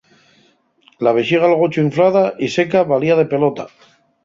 La 1.07 1.13
vexiga'l 1.17 1.53
gochu 1.59 1.85
inflada 1.89 2.25
y 2.47 2.51
seca 2.57 2.85
valía 2.95 3.21
de 3.23 3.29
pelota. 3.37 3.71